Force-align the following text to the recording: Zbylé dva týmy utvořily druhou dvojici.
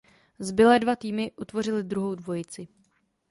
Zbylé 0.39 0.79
dva 0.79 0.95
týmy 0.95 1.31
utvořily 1.37 1.83
druhou 1.83 2.15
dvojici. 2.15 2.67